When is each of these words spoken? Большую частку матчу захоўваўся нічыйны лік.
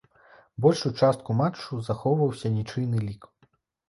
Большую 0.65 0.91
частку 1.01 1.35
матчу 1.41 1.79
захоўваўся 1.89 2.51
нічыйны 2.57 3.03
лік. 3.07 3.29